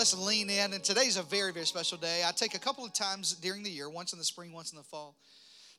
[0.00, 2.22] Let's lean in, and today's a very very special day.
[2.26, 4.78] I take a couple of times during the year, once in the spring, once in
[4.78, 5.14] the fall,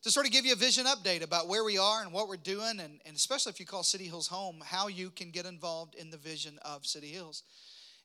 [0.04, 2.38] to sort of give you a vision update about where we are and what we're
[2.38, 5.96] doing, and, and especially if you call City Hills home, how you can get involved
[5.96, 7.42] in the vision of City Hills.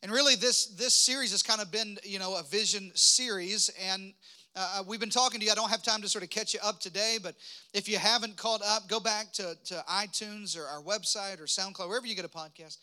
[0.03, 4.15] And really, this this series has kind of been you know a vision series, and
[4.57, 5.53] uh, we've been talking to you.
[5.53, 7.35] I don't have time to sort of catch you up today, but
[7.75, 11.91] if you haven't caught up, go back to, to iTunes or our website or SoundCloud,
[11.91, 12.79] wherever you get a podcast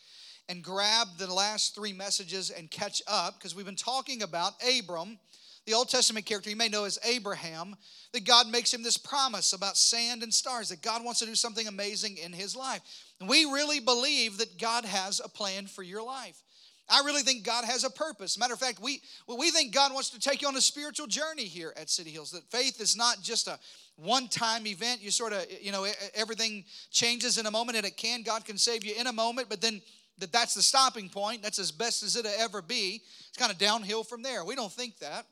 [0.48, 5.18] and grab the last three messages and catch up because we've been talking about Abram,
[5.66, 7.76] the Old Testament character you may know as Abraham,
[8.12, 11.34] that God makes him this promise about sand and stars, that God wants to do
[11.34, 12.80] something amazing in his life.
[13.26, 16.42] We really believe that God has a plan for your life.
[16.88, 18.38] I really think God has a purpose.
[18.38, 21.44] Matter of fact, we we think God wants to take you on a spiritual journey
[21.44, 22.30] here at City Hills.
[22.32, 23.58] That faith is not just a
[23.96, 25.00] one-time event.
[25.00, 28.22] You sort of, you know, everything changes in a moment, and it can.
[28.22, 29.80] God can save you in a moment, but then
[30.18, 31.42] that that's the stopping point.
[31.42, 33.02] That's as best as it'll ever be.
[33.28, 34.44] It's kind of downhill from there.
[34.44, 35.26] We don't think that.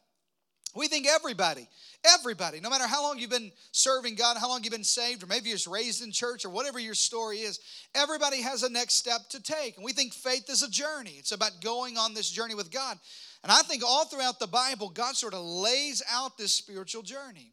[0.74, 1.68] We think everybody,
[2.02, 5.26] everybody, no matter how long you've been serving God, how long you've been saved, or
[5.26, 7.60] maybe you're raised in church, or whatever your story is,
[7.94, 9.76] everybody has a next step to take.
[9.76, 11.16] And we think faith is a journey.
[11.18, 12.98] It's about going on this journey with God.
[13.42, 17.52] And I think all throughout the Bible, God sort of lays out this spiritual journey.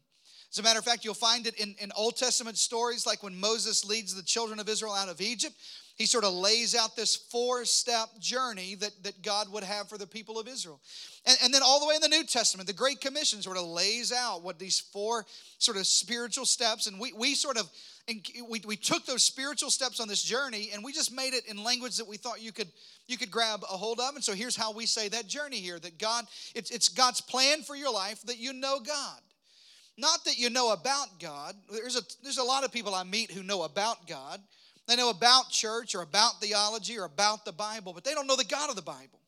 [0.50, 3.38] As a matter of fact, you'll find it in, in Old Testament stories like when
[3.38, 5.54] Moses leads the children of Israel out of Egypt
[6.00, 9.98] he sort of lays out this four step journey that, that God would have for
[9.98, 10.80] the people of Israel.
[11.26, 13.64] And, and then all the way in the New Testament, the Great Commission sort of
[13.64, 15.26] lays out what these four
[15.58, 17.70] sort of spiritual steps, and we, we sort of
[18.48, 21.62] we, we took those spiritual steps on this journey and we just made it in
[21.62, 22.68] language that we thought you could
[23.06, 24.14] you could grab a hold of.
[24.14, 27.60] And so here's how we say that journey here that god it's, it's god's plan
[27.60, 29.20] for your life that you know god.
[29.98, 31.56] Not that you know about god.
[31.70, 34.40] There's a there's a lot of people i meet who know about god
[34.90, 38.34] they know about church or about theology or about the Bible, but they don't know
[38.34, 39.20] the God of the Bible.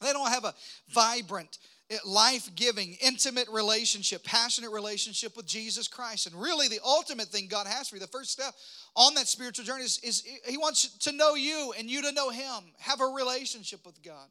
[0.00, 0.54] They don't have a
[0.90, 1.58] vibrant,
[1.90, 6.28] eh, life giving, intimate relationship, passionate relationship with Jesus Christ.
[6.28, 8.54] And really, the ultimate thing God has for you, the first step
[8.94, 12.30] on that spiritual journey is, is He wants to know you and you to know
[12.30, 12.62] Him.
[12.78, 14.28] Have a relationship with God.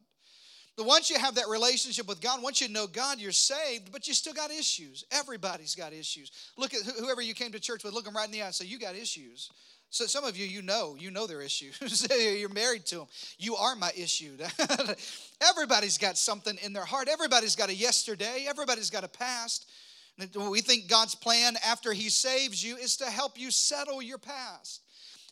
[0.76, 4.06] But once you have that relationship with God, once you know God, you're saved, but
[4.08, 5.04] you still got issues.
[5.10, 6.30] Everybody's got issues.
[6.56, 8.54] Look at whoever you came to church with, look them right in the eye and
[8.54, 9.50] say, You got issues.
[9.90, 12.06] So some of you, you know, you know their issues.
[12.38, 13.06] You're married to them.
[13.38, 14.36] You are my issue.
[15.40, 17.08] Everybody's got something in their heart.
[17.08, 18.46] Everybody's got a yesterday.
[18.48, 19.66] Everybody's got a past.
[20.34, 24.80] We think God's plan after He saves you is to help you settle your past,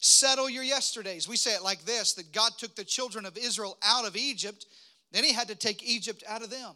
[0.00, 1.26] settle your yesterdays.
[1.26, 4.66] We say it like this that God took the children of Israel out of Egypt,
[5.10, 6.75] then He had to take Egypt out of them.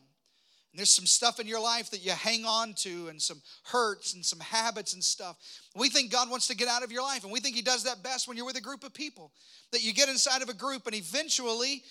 [0.73, 4.12] And there's some stuff in your life that you hang on to, and some hurts
[4.12, 5.37] and some habits and stuff.
[5.75, 7.84] We think God wants to get out of your life, and we think He does
[7.84, 9.33] that best when you're with a group of people.
[9.73, 11.83] That you get inside of a group, and eventually,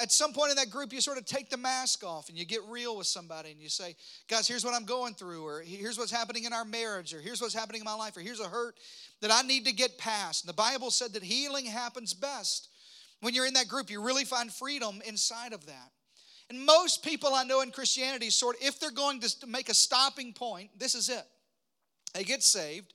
[0.00, 2.44] at some point in that group, you sort of take the mask off and you
[2.44, 3.94] get real with somebody, and you say,
[4.28, 7.42] Guys, here's what I'm going through, or here's what's happening in our marriage, or here's
[7.42, 8.76] what's happening in my life, or here's a hurt
[9.20, 10.44] that I need to get past.
[10.44, 12.68] And the Bible said that healing happens best
[13.20, 13.90] when you're in that group.
[13.90, 15.92] You really find freedom inside of that.
[16.50, 19.74] And most people I know in Christianity, sort of, if they're going to make a
[19.74, 21.24] stopping point, this is it.
[22.14, 22.92] They get saved.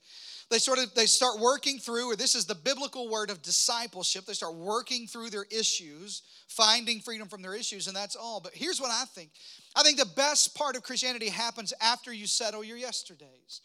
[0.50, 4.24] They sort of they start working through, or this is the biblical word of discipleship.
[4.26, 8.40] They start working through their issues, finding freedom from their issues, and that's all.
[8.40, 9.30] But here's what I think.
[9.76, 13.60] I think the best part of Christianity happens after you settle your yesterdays.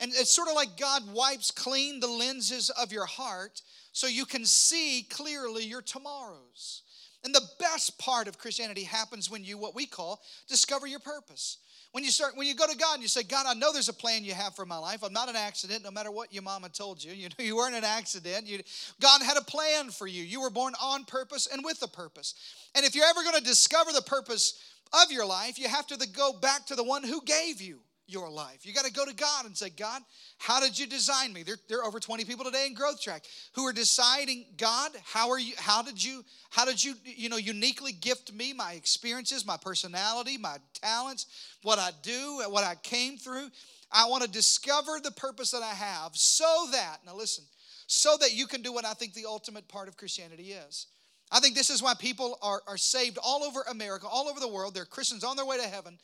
[0.00, 3.60] And it's sort of like God wipes clean the lenses of your heart
[3.90, 6.82] so you can see clearly your tomorrows.
[7.24, 11.58] And the best part of Christianity happens when you, what we call, discover your purpose.
[11.92, 13.88] When you start, when you go to God and you say, God, I know there's
[13.88, 15.02] a plan you have for my life.
[15.02, 17.12] I'm not an accident, no matter what your mama told you.
[17.18, 18.46] You know, you weren't an accident.
[18.46, 18.60] You,
[19.00, 20.22] God had a plan for you.
[20.22, 22.34] You were born on purpose and with a purpose.
[22.74, 24.62] And if you're ever going to discover the purpose
[24.92, 28.30] of your life, you have to go back to the one who gave you your
[28.30, 28.64] life.
[28.64, 30.02] You got to go to God and say, God,
[30.38, 31.42] how did you design me?
[31.42, 35.30] There, there are over 20 people today in Growth Track who are deciding, God, how
[35.30, 39.46] are you, how did you, how did you, you know, uniquely gift me my experiences,
[39.46, 41.26] my personality, my talents,
[41.62, 43.48] what I do, what I came through.
[43.92, 47.44] I want to discover the purpose that I have so that, now listen,
[47.86, 50.86] so that you can do what I think the ultimate part of Christianity is.
[51.30, 54.48] I think this is why people are, are saved all over America, all over the
[54.48, 54.74] world.
[54.74, 55.98] They're Christians on their way to heaven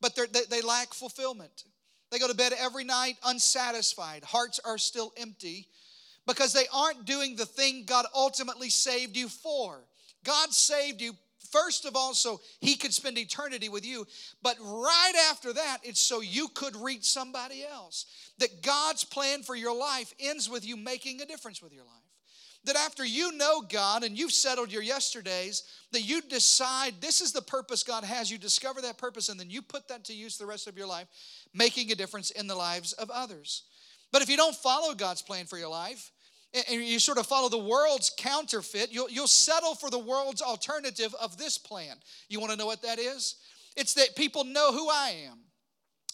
[0.00, 1.64] but they, they lack fulfillment.
[2.10, 4.24] They go to bed every night unsatisfied.
[4.24, 5.68] Hearts are still empty
[6.26, 9.80] because they aren't doing the thing God ultimately saved you for.
[10.24, 11.12] God saved you
[11.50, 14.06] first of all so he could spend eternity with you
[14.42, 18.06] but right after that it's so you could reach somebody else
[18.38, 22.09] that god's plan for your life ends with you making a difference with your life
[22.64, 27.32] that after you know God and you've settled your yesterdays, that you decide this is
[27.32, 28.30] the purpose God has.
[28.30, 30.86] You discover that purpose and then you put that to use the rest of your
[30.86, 31.06] life,
[31.54, 33.62] making a difference in the lives of others.
[34.12, 36.10] But if you don't follow God's plan for your life,
[36.52, 41.14] and you sort of follow the world's counterfeit, you'll, you'll settle for the world's alternative
[41.20, 41.96] of this plan.
[42.28, 43.36] You want to know what that is?
[43.76, 45.38] It's that people know who I am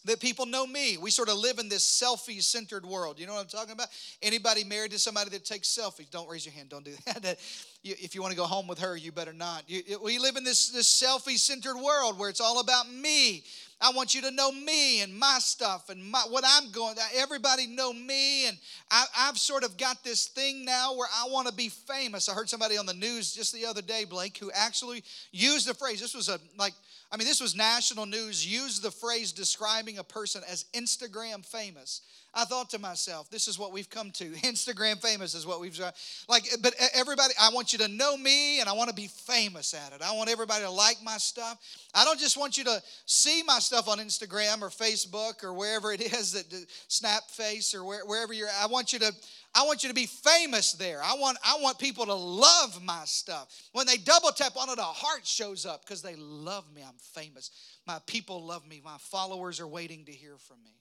[0.06, 0.97] that people know me.
[0.99, 3.19] We sort of live in this selfie centered world.
[3.19, 3.88] You know what I'm talking about?
[4.23, 6.11] Anybody married to somebody that takes selfies?
[6.11, 6.70] Don't raise your hand.
[6.70, 7.38] Don't do that.
[7.82, 9.64] if you want to go home with her, you better not.
[10.03, 13.44] we live in this, this selfie centered world where it's all about me.
[13.79, 16.97] I want you to know me and my stuff and my, what I'm going.
[17.14, 18.56] Everybody know me, and
[18.91, 22.31] I, have sort of got this thing now where I want to be famous.
[22.31, 25.75] I heard somebody on the news just the other day, Blake, who actually used the
[25.75, 26.00] phrase.
[26.00, 26.73] This was a like
[27.11, 32.03] I mean, this was national news, used the phrase describing a person as Instagram famous.
[32.38, 34.25] I thought to myself, this is what we've come to.
[34.44, 35.81] Instagram famous is what we've
[36.29, 36.44] like.
[36.61, 39.94] But everybody, I want you to know me, and I want to be famous at
[39.94, 40.03] it.
[40.03, 41.59] I want everybody to like my stuff.
[41.94, 45.94] I don't just want you to see my stuff on Instagram or Facebook or wherever
[45.94, 46.50] it is that
[46.91, 48.49] Snapface or where, wherever you're.
[48.61, 49.12] I want you to.
[49.55, 51.00] I want you to be famous there.
[51.03, 53.49] I want, I want people to love my stuff.
[53.73, 56.82] When they double tap on it, a heart shows up because they love me.
[56.87, 57.50] I'm famous.
[57.87, 58.82] My people love me.
[58.85, 60.73] My followers are waiting to hear from me.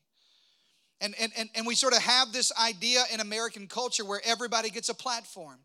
[1.01, 4.69] And, and, and, and we sort of have this idea in American culture where everybody
[4.69, 5.57] gets a platform,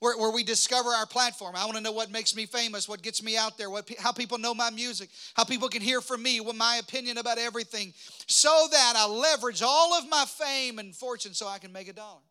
[0.00, 1.54] where, where we discover our platform.
[1.56, 4.12] I want to know what makes me famous, what gets me out there, what, how
[4.12, 7.92] people know my music, how people can hear from me, what my opinion about everything,
[8.26, 11.92] so that I leverage all of my fame and fortune so I can make a
[11.92, 12.22] dollar.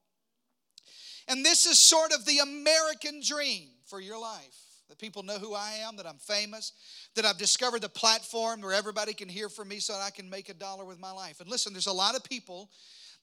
[1.27, 5.54] And this is sort of the American dream for your life that people know who
[5.54, 6.72] I am, that I'm famous,
[7.16, 10.30] that I've discovered the platform where everybody can hear from me so that I can
[10.30, 11.39] make a dollar with my life.
[11.39, 12.69] And listen, there's a lot of people,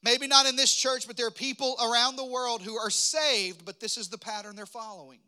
[0.02, 3.64] maybe not in this church, but there are people around the world who are saved,
[3.64, 5.20] but this is the pattern they're following.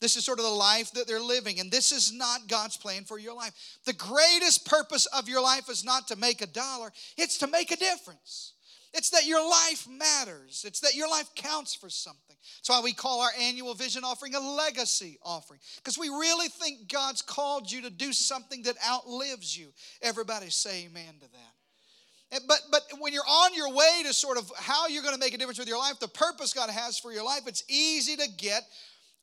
[0.00, 3.04] This is sort of the life that they're living, and this is not God's plan
[3.04, 3.52] for your life.
[3.86, 7.70] The greatest purpose of your life is not to make a dollar, it's to make
[7.70, 8.51] a difference.
[8.94, 10.64] It's that your life matters.
[10.66, 12.36] It's that your life counts for something.
[12.58, 16.92] That's why we call our annual vision offering a legacy offering, because we really think
[16.92, 19.72] God's called you to do something that outlives you.
[20.02, 21.54] Everybody say amen to that.
[22.32, 25.20] Eh, but, but when you're on your way to sort of how you're going to
[25.20, 28.16] make a difference with your life, the purpose God has for your life, it's easy
[28.16, 28.62] to get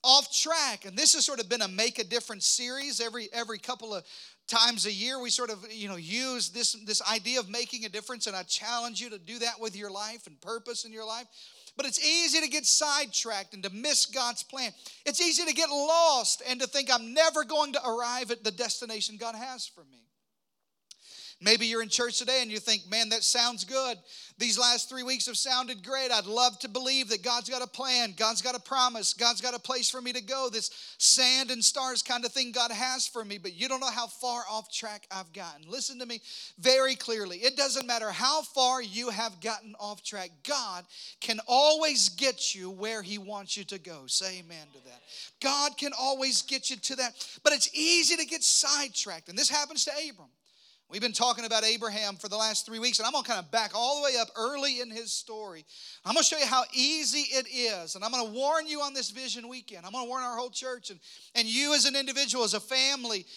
[0.03, 0.85] off track.
[0.85, 4.03] And this has sort of been a make a difference series every every couple of
[4.49, 7.89] times a year we sort of you know use this this idea of making a
[7.89, 11.05] difference and i challenge you to do that with your life and purpose in your
[11.05, 11.27] life.
[11.77, 14.71] But it's easy to get sidetracked and to miss god's plan.
[15.05, 18.51] It's easy to get lost and to think i'm never going to arrive at the
[18.51, 20.08] destination god has for me
[21.41, 23.97] Maybe you're in church today and you think, man, that sounds good.
[24.37, 26.11] These last three weeks have sounded great.
[26.11, 29.53] I'd love to believe that God's got a plan, God's got a promise, God's got
[29.53, 33.07] a place for me to go, this sand and stars kind of thing God has
[33.07, 35.69] for me, but you don't know how far off track I've gotten.
[35.69, 36.19] Listen to me
[36.59, 37.37] very clearly.
[37.37, 40.85] It doesn't matter how far you have gotten off track, God
[41.21, 44.03] can always get you where He wants you to go.
[44.07, 45.01] Say amen to that.
[45.41, 47.13] God can always get you to that,
[47.43, 50.29] but it's easy to get sidetracked, and this happens to Abram.
[50.91, 53.39] We've been talking about Abraham for the last three weeks, and I'm going to kind
[53.39, 55.63] of back all the way up early in his story.
[56.03, 58.81] I'm going to show you how easy it is, and I'm going to warn you
[58.81, 59.85] on this vision weekend.
[59.85, 60.99] I'm going to warn our whole church and,
[61.35, 63.27] and you as an individual, as a family,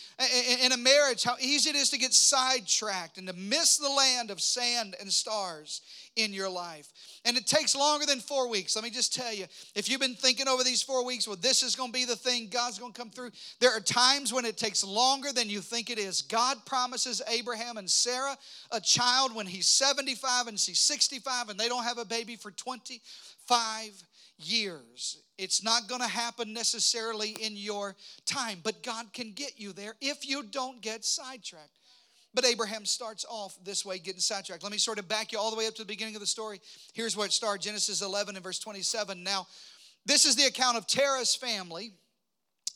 [0.64, 4.30] in a marriage, how easy it is to get sidetracked and to miss the land
[4.30, 5.82] of sand and stars
[6.16, 6.92] in your life.
[7.24, 8.74] And it takes longer than four weeks.
[8.76, 11.62] Let me just tell you if you've been thinking over these four weeks, well, this
[11.62, 13.30] is going to be the thing, God's going to come through.
[13.60, 16.22] There are times when it takes longer than you think it is.
[16.22, 18.36] God promises Abraham and Sarah
[18.70, 22.50] a child when he's 75 and she's 65, and they don't have a baby for
[22.50, 24.02] 25
[24.38, 25.22] years.
[25.38, 29.94] It's not going to happen necessarily in your time, but God can get you there
[30.00, 31.78] if you don't get sidetracked.
[32.34, 34.62] But Abraham starts off this way, getting sidetracked.
[34.62, 36.26] Let me sort of back you all the way up to the beginning of the
[36.26, 36.60] story.
[36.94, 39.22] Here's where it starts Genesis 11 and verse 27.
[39.22, 39.46] Now,
[40.06, 41.92] this is the account of Terah's family.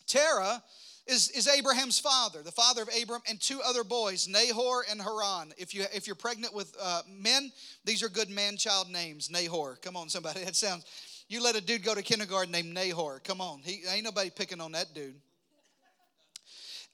[0.06, 0.62] Terah
[1.06, 5.52] is, is Abraham's father, the father of Abram, and two other boys, Nahor and Haran.
[5.56, 7.50] If, you, if you're pregnant with uh, men,
[7.84, 9.30] these are good man child names.
[9.30, 9.78] Nahor.
[9.82, 10.40] Come on, somebody.
[10.44, 10.84] That sounds.
[11.28, 13.20] You let a dude go to kindergarten named Nahor.
[13.24, 13.60] Come on.
[13.64, 15.16] He, ain't nobody picking on that dude.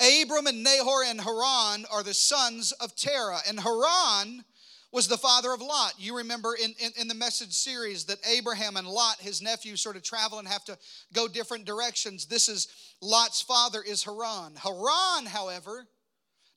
[0.02, 3.40] Abram and Nahor and Haran are the sons of Terah.
[3.48, 4.44] And Haran
[4.90, 5.94] was the father of Lot.
[5.98, 9.96] You remember in, in, in, the message series that Abraham and Lot, his nephew, sort
[9.96, 10.76] of travel and have to
[11.14, 12.26] go different directions.
[12.26, 12.68] This is
[13.00, 14.54] Lot's father is Haran.
[14.56, 15.86] Haran, however,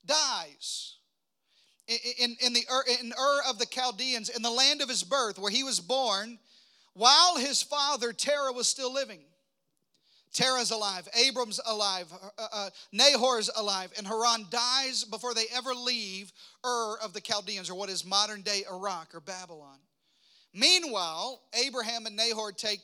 [0.04, 0.96] dies.
[1.88, 2.64] In, in, the
[3.00, 6.38] in Ur of the Chaldeans, in the land of his birth, where he was born,
[6.94, 9.20] while his father Terah was still living.
[10.36, 16.30] Terah's alive, Abram's alive, uh, uh, Nahor's alive, and Haran dies before they ever leave
[16.64, 19.78] Ur of the Chaldeans, or what is modern day Iraq or Babylon.
[20.52, 22.80] Meanwhile, Abraham and Nahor take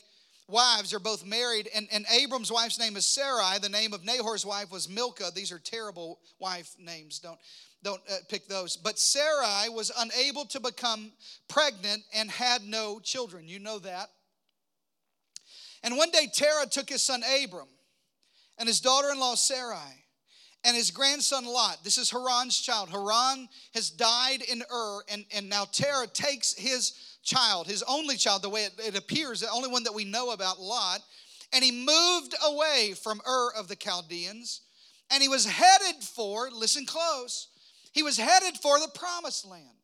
[0.48, 3.58] wives, are both married, and, and Abram's wife's name is Sarai.
[3.60, 5.32] The name of Nahor's wife was Milcah.
[5.34, 7.18] These are terrible wife names.
[7.18, 7.38] Don't,
[7.82, 8.76] don't uh, pick those.
[8.76, 11.12] But Sarai was unable to become
[11.48, 13.46] pregnant and had no children.
[13.46, 14.08] You know that.
[15.82, 17.68] And one day Terah took his son Abram
[18.58, 20.04] and his daughter in law Sarai
[20.64, 21.82] and his grandson Lot.
[21.82, 22.90] This is Haran's child.
[22.90, 28.42] Haran has died in Ur, and, and now Terah takes his child, his only child,
[28.42, 31.00] the way it, it appears, the only one that we know about, Lot,
[31.52, 34.60] and he moved away from Ur of the Chaldeans,
[35.10, 37.48] and he was headed for, listen close,
[37.92, 39.81] he was headed for the promised land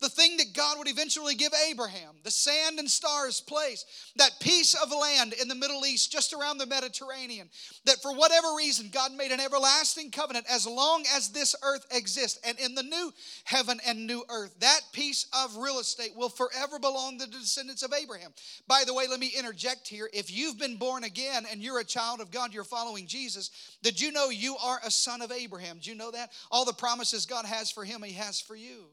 [0.00, 3.84] the thing that God would eventually give Abraham, the sand and stars place,
[4.16, 7.48] that piece of land in the Middle East just around the Mediterranean,
[7.86, 12.38] that for whatever reason God made an everlasting covenant as long as this earth exists.
[12.44, 13.12] And in the new
[13.44, 17.82] heaven and new earth, that piece of real estate will forever belong to the descendants
[17.82, 18.34] of Abraham.
[18.68, 20.10] By the way, let me interject here.
[20.12, 24.00] If you've been born again and you're a child of God, you're following Jesus, did
[24.00, 25.78] you know you are a son of Abraham?
[25.80, 26.32] Do you know that?
[26.50, 28.86] All the promises God has for him, he has for you.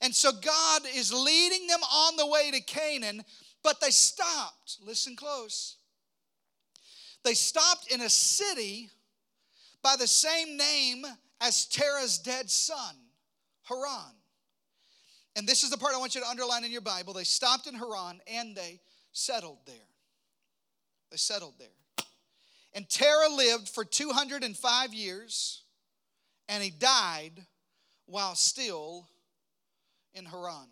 [0.00, 3.22] And so God is leading them on the way to Canaan,
[3.62, 4.78] but they stopped.
[4.84, 5.76] Listen close.
[7.24, 8.90] They stopped in a city
[9.82, 11.04] by the same name
[11.40, 12.94] as Terah's dead son,
[13.64, 14.14] Haran.
[15.34, 17.12] And this is the part I want you to underline in your Bible.
[17.12, 18.80] They stopped in Haran and they
[19.12, 19.74] settled there.
[21.10, 21.68] They settled there.
[22.74, 25.62] And Terah lived for 205 years
[26.48, 27.44] and he died
[28.06, 29.08] while still
[30.16, 30.68] in Haran.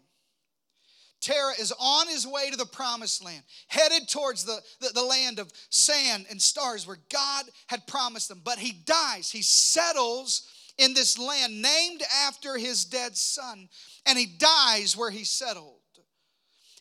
[1.20, 5.38] Terah is on his way to the promised land, headed towards the, the, the, land
[5.38, 8.42] of sand and stars where God had promised them.
[8.44, 9.30] But he dies.
[9.30, 10.46] He settles
[10.76, 13.70] in this land named after his dead son,
[14.04, 15.78] and he dies where he settled.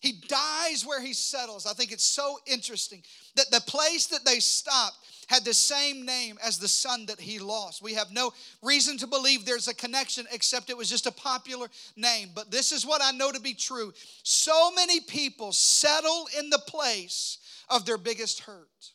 [0.04, 1.66] He dies where he settles.
[1.66, 3.02] I think it's so interesting
[3.38, 4.98] that the place that they stopped
[5.30, 7.82] had the same name as the son that he lost.
[7.82, 11.70] We have no reason to believe there's a connection except it was just a popular
[11.96, 12.32] name.
[12.36, 13.94] But this is what I know to be true.
[14.24, 17.38] So many people settle in the place
[17.70, 18.92] of their biggest hurt.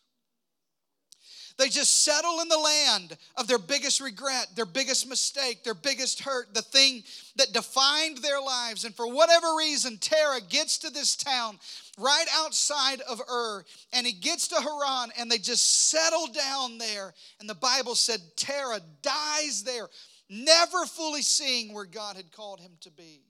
[1.59, 6.21] They just settle in the land of their biggest regret, their biggest mistake, their biggest
[6.21, 7.03] hurt, the thing
[7.35, 8.85] that defined their lives.
[8.85, 11.59] And for whatever reason, Terah gets to this town
[11.99, 17.13] right outside of Ur and he gets to Haran and they just settle down there.
[17.41, 19.89] And the Bible said Terah dies there,
[20.31, 23.23] never fully seeing where God had called him to be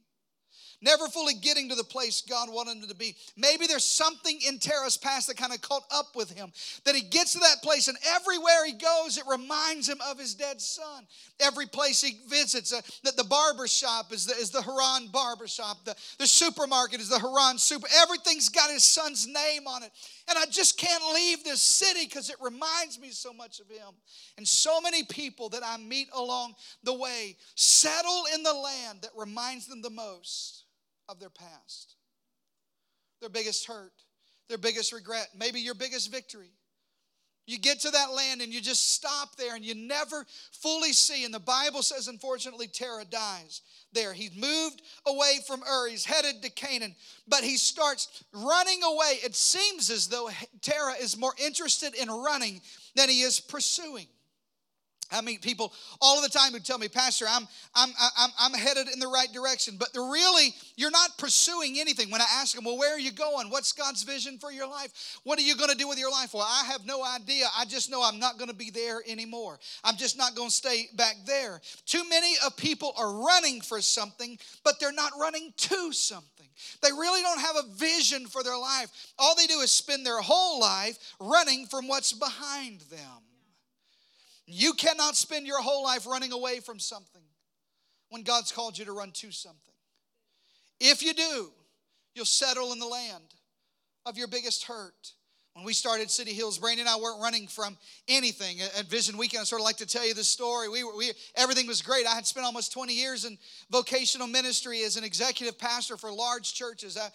[0.81, 3.17] never fully getting to the place God wanted him to be.
[3.37, 6.53] Maybe there's something in Terah's past that kind of caught up with him,
[6.85, 10.35] that he gets to that place, and everywhere he goes, it reminds him of his
[10.35, 11.07] dead son.
[11.41, 15.47] Every place he visits, uh, that the barber shop is the, is the Haran barber
[15.47, 17.89] shop, the, the supermarket is the Haran super.
[18.03, 19.91] Everything's got his son's name on it.
[20.29, 23.95] And I just can't leave this city because it reminds me so much of him.
[24.37, 26.55] And so many people that I meet along
[26.85, 30.65] the way settle in the land that reminds them the most
[31.09, 31.97] of their past,
[33.21, 33.93] their biggest hurt,
[34.49, 36.51] their biggest regret, maybe your biggest victory.
[37.49, 41.25] You get to that land and you just stop there and you never fully see.
[41.25, 43.63] And the Bible says, unfortunately, Terah dies
[43.95, 44.13] there.
[44.13, 46.95] He's moved away from Ur, he's headed to Canaan,
[47.27, 49.21] but he starts running away.
[49.25, 50.29] It seems as though
[50.61, 52.61] Terah is more interested in running
[52.95, 54.09] than he is pursuing.
[55.11, 58.89] I meet people all the time who tell me, Pastor, I'm, I'm, I'm, I'm headed
[58.93, 59.77] in the right direction.
[59.79, 62.11] But really, you're not pursuing anything.
[62.11, 63.51] When I ask them, well, where are you going?
[63.51, 65.19] What's God's vision for your life?
[65.25, 66.35] What are you going to do with your life?
[66.35, 67.47] Well, I have no idea.
[67.57, 69.59] I just know I'm not going to be there anymore.
[69.83, 71.61] I'm just not going to stay back there.
[71.87, 76.47] Too many of people are running for something, but they're not running to something.
[76.83, 78.91] They really don't have a vision for their life.
[79.19, 83.28] All they do is spend their whole life running from what's behind them.
[84.51, 87.21] You cannot spend your whole life running away from something
[88.09, 89.75] when God's called you to run to something.
[90.81, 91.53] If you do,
[92.15, 93.35] you'll settle in the land
[94.07, 95.13] of your biggest hurt.
[95.59, 98.61] When we started City Hills, Brandon and I weren't running from anything.
[98.79, 100.69] At Vision Weekend, I sort of like to tell you this story.
[100.69, 102.07] We, were, we everything was great.
[102.07, 103.37] I had spent almost 20 years in
[103.69, 106.97] vocational ministry as an executive pastor for large churches.
[106.97, 107.09] I,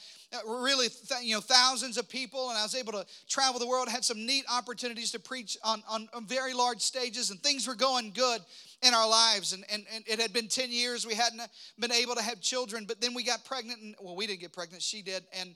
[0.46, 0.88] really,
[1.22, 3.88] you know, thousands of people, and I was able to travel the world.
[3.88, 7.76] Had some neat opportunities to preach on, on, on very large stages, and things were
[7.76, 8.42] going good
[8.82, 9.54] in our lives.
[9.54, 11.08] And, and, and it had been 10 years.
[11.08, 11.42] We hadn't
[11.80, 13.82] been able to have children, but then we got pregnant.
[13.82, 14.84] And, well, we didn't get pregnant.
[14.84, 15.24] She did.
[15.40, 15.56] And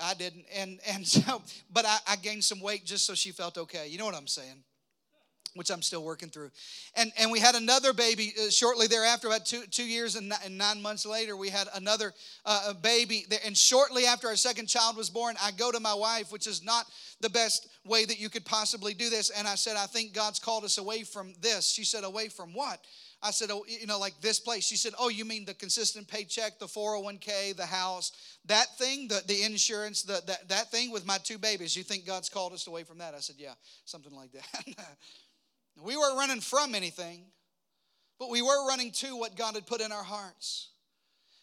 [0.00, 0.44] I didn't.
[0.54, 3.88] And and so, but I, I gained some weight just so she felt okay.
[3.88, 4.64] You know what I'm saying?
[5.54, 6.50] Which I'm still working through.
[6.94, 10.58] And and we had another baby uh, shortly thereafter, about two two years and, and
[10.58, 12.12] nine months later, we had another
[12.44, 13.24] uh, baby.
[13.44, 16.62] And shortly after our second child was born, I go to my wife, which is
[16.62, 16.86] not
[17.20, 19.30] the best way that you could possibly do this.
[19.30, 21.68] And I said, I think God's called us away from this.
[21.68, 22.80] She said, Away from what?
[23.22, 24.64] I said, oh, you know, like this place.
[24.64, 28.12] She said, oh, you mean the consistent paycheck, the 401k, the house,
[28.46, 31.76] that thing, the, the insurance, the, that, that thing with my two babies.
[31.76, 33.14] You think God's called us away from that?
[33.14, 34.76] I said, yeah, something like that.
[35.82, 37.24] we weren't running from anything,
[38.20, 40.68] but we were running to what God had put in our hearts.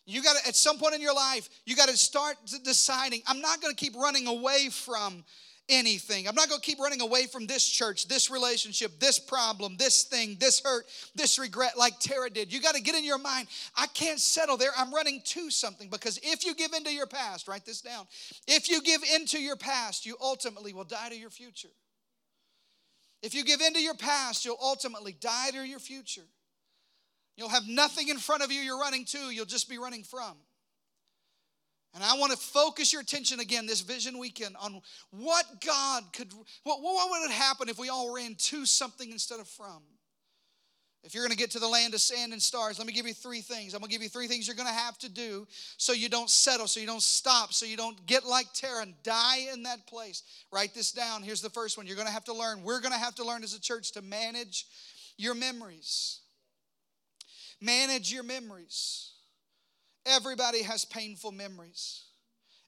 [0.05, 3.41] You got to, at some point in your life, you got to start deciding, I'm
[3.41, 5.25] not going to keep running away from
[5.69, 6.27] anything.
[6.27, 10.03] I'm not going to keep running away from this church, this relationship, this problem, this
[10.03, 12.53] thing, this hurt, this regret, like Terah did.
[12.53, 14.72] You got to get in your mind, I can't settle there.
[14.77, 18.05] I'm running to something because if you give into your past, write this down.
[18.48, 21.69] If you give into your past, you ultimately will die to your future.
[23.22, 26.27] If you give into your past, you'll ultimately die to your future.
[27.38, 30.38] You'll have nothing in front of you you're running to, you'll just be running from.
[31.96, 36.30] And I want to focus your attention again this vision weekend on what God could,
[36.64, 39.82] what, what would happen if we all ran to something instead of from?
[41.06, 43.08] If you're going to get to the land of sand and stars, let me give
[43.08, 43.74] you three things.
[43.74, 45.48] I'm going to give you three things you're going to have to do
[45.78, 48.96] so you don't settle, so you don't stop, so you don't get like Terah and
[49.04, 50.24] die in that place.
[50.52, 51.24] Write this down.
[51.24, 51.88] Here's the first one.
[51.88, 52.62] You're going to have to learn.
[52.62, 54.66] We're going to have to learn as a church to manage
[55.16, 56.20] your memories.
[57.62, 59.12] Manage your memories.
[60.06, 62.06] Everybody has painful memories.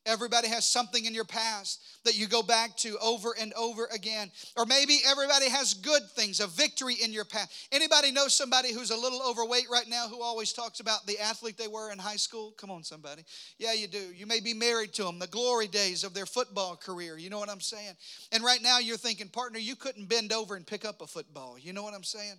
[0.08, 4.32] Everybody has something in your past that you go back to over and over again.
[4.56, 7.68] Or maybe everybody has good things, a victory in your past.
[7.74, 11.58] Anybody know somebody who's a little overweight right now who always talks about the athlete
[11.58, 12.54] they were in high school?
[12.58, 13.24] Come on, somebody.
[13.58, 14.14] Yeah, you do.
[14.16, 17.18] You may be married to them, the glory days of their football career.
[17.18, 17.96] You know what I'm saying?
[18.32, 21.58] And right now you're thinking, partner, you couldn't bend over and pick up a football.
[21.60, 22.36] You know what I'm saying?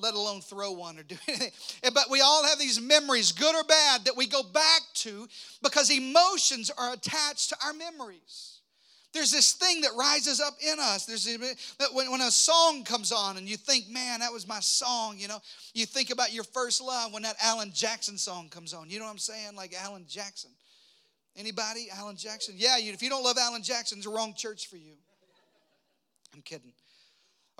[0.00, 1.50] Let alone throw one or do anything.
[1.94, 5.28] But we all have these memories, good or bad, that we go back to
[5.62, 8.60] because emotions are attached to our memories.
[9.12, 11.04] There's this thing that rises up in us.
[11.04, 14.60] There's that when, when a song comes on and you think, man, that was my
[14.60, 15.38] song, you know,
[15.74, 18.88] you think about your first love when that Alan Jackson song comes on.
[18.88, 19.56] You know what I'm saying?
[19.56, 20.50] Like Alan Jackson.
[21.36, 21.88] Anybody?
[21.92, 22.54] Alan Jackson?
[22.56, 24.94] Yeah, you, if you don't love Alan Jackson, it's the wrong church for you.
[26.32, 26.72] I'm kidding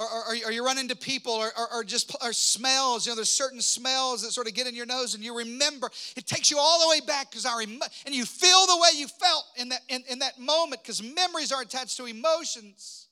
[0.01, 3.17] or, or, or you run into people or, or, or, just or smells you know
[3.17, 5.91] there's certain smells that sort of get in your nose and you remember.
[6.17, 8.99] It takes you all the way back because i rem- and you feel the way
[8.99, 13.09] you felt in that in, in that moment because memories are attached to emotions.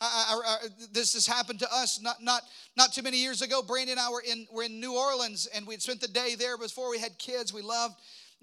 [0.00, 2.42] I, I, I, this has happened to us not not
[2.76, 3.62] not too many years ago.
[3.62, 6.58] Brandy and i were in were in new orleans and we'd spent the day there
[6.58, 7.52] before we had kids.
[7.52, 7.94] We loved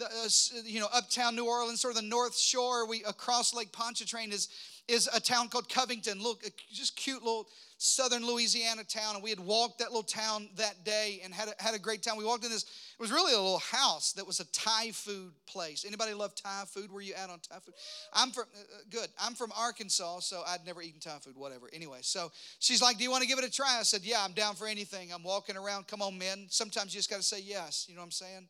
[0.01, 0.29] uh,
[0.63, 4.49] you know uptown new orleans sort of the north shore we across lake pontchartrain is
[4.87, 7.47] is a town called covington look just cute little
[7.79, 11.63] southern Louisiana town, and we had walked that little town that day and had a,
[11.63, 12.17] had a great time.
[12.17, 15.31] We walked in this, it was really a little house that was a Thai food
[15.47, 15.85] place.
[15.87, 16.91] Anybody love Thai food?
[16.91, 17.73] Where you at on Thai food?
[18.11, 21.69] I'm from, uh, uh, good, I'm from Arkansas, so I'd never eaten Thai food, whatever.
[21.71, 23.77] Anyway, so she's like, do you want to give it a try?
[23.79, 25.13] I said, yeah, I'm down for anything.
[25.13, 26.47] I'm walking around, come on, men.
[26.49, 28.47] Sometimes you just got to say yes, you know what I'm saying?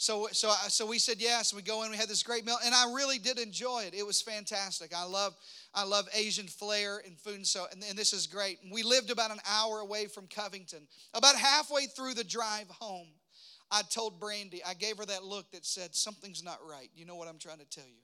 [0.00, 1.52] So, so, uh, so we said yes.
[1.52, 1.90] We go in.
[1.90, 3.94] We had this great meal, and I really did enjoy it.
[3.94, 4.94] It was fantastic.
[4.96, 5.34] I love,
[5.74, 8.60] I love Asian flair and food, and so and, and this is great.
[8.70, 10.86] We lived about an hour away from Covington.
[11.14, 13.08] About halfway through the drive home,
[13.72, 14.62] I told Brandy.
[14.64, 16.90] I gave her that look that said something's not right.
[16.94, 18.00] You know what I'm trying to tell you?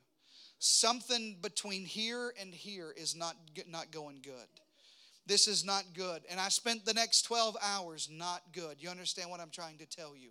[0.59, 3.37] Something between here and here is not
[3.69, 4.35] not going good.
[5.27, 6.23] This is not good.
[6.31, 8.77] And I spent the next 12 hours not good.
[8.79, 10.29] You understand what I'm trying to tell you?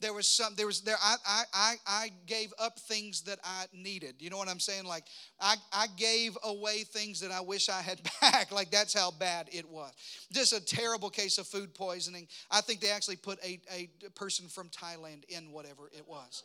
[0.00, 3.64] There was some, there was, there, I, I, I, I gave up things that I
[3.72, 4.16] needed.
[4.20, 4.84] You know what I'm saying?
[4.84, 5.04] Like,
[5.40, 8.52] I, I gave away things that I wish I had back.
[8.52, 9.92] like, that's how bad it was.
[10.32, 12.28] Just a terrible case of food poisoning.
[12.48, 16.44] I think they actually put a, a person from Thailand in whatever it was.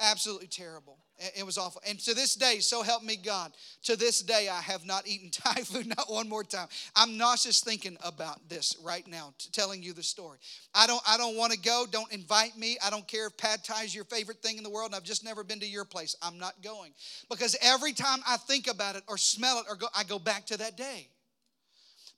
[0.00, 0.98] Absolutely terrible.
[1.36, 1.82] It was awful.
[1.84, 3.50] And to this day, so help me God,
[3.82, 6.68] to this day, I have not eaten Thai food, not one more time.
[6.94, 10.38] I'm nauseous thinking about this right now, telling you the story.
[10.72, 11.86] I don't, I don't want to go.
[11.90, 12.78] Don't invite me.
[12.84, 15.02] I don't care if pad thai is your favorite thing in the world and I've
[15.02, 16.14] just never been to your place.
[16.22, 16.92] I'm not going.
[17.28, 20.46] Because every time I think about it or smell it or go, I go back
[20.46, 21.08] to that day.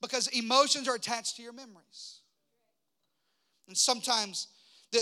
[0.02, 2.20] Because emotions are attached to your memories.
[3.68, 4.48] And sometimes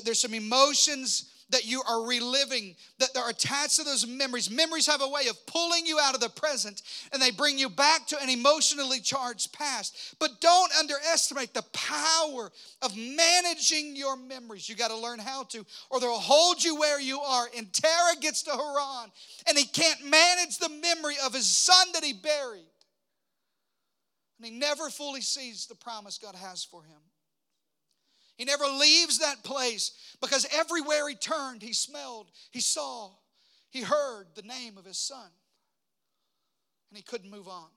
[0.05, 4.51] there's some emotions that you are reliving, that they're attached to those memories.
[4.51, 6.83] Memories have a way of pulling you out of the present
[7.13, 10.15] and they bring you back to an emotionally charged past.
[10.19, 12.51] But don't underestimate the power
[12.83, 14.69] of managing your memories.
[14.69, 17.47] You got to learn how to, or they'll hold you where you are.
[17.57, 19.11] And Terah gets to Haran
[19.49, 22.67] and he can't manage the memory of his son that he buried.
[24.39, 27.01] And he never fully sees the promise God has for him.
[28.39, 33.11] He never leaves that place because everywhere he turned, he smelled, he saw,
[33.69, 35.29] he heard the name of his son.
[36.89, 37.69] And he couldn't move on.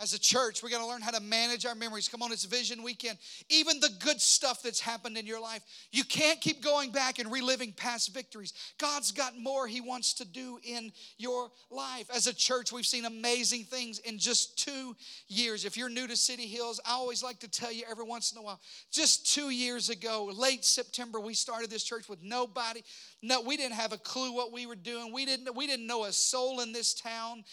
[0.00, 2.08] As a church, we're to learn how to manage our memories.
[2.08, 3.18] Come on, it's Vision Weekend.
[3.50, 7.30] Even the good stuff that's happened in your life, you can't keep going back and
[7.30, 8.54] reliving past victories.
[8.78, 12.06] God's got more He wants to do in your life.
[12.14, 14.96] As a church, we've seen amazing things in just two
[15.28, 15.66] years.
[15.66, 18.38] If you're new to City Hills, I always like to tell you every once in
[18.38, 18.60] a while,
[18.90, 22.82] just two years ago, late September, we started this church with nobody.
[23.22, 25.12] No, we didn't have a clue what we were doing.
[25.12, 27.44] We didn't, we didn't know a soul in this town.